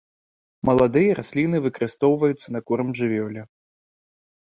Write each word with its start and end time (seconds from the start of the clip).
Маладыя 0.67 1.17
расліны 1.19 1.57
выкарыстоўваюцца 1.65 2.47
на 2.55 2.61
корм 2.71 2.87
жывёле. 3.01 3.41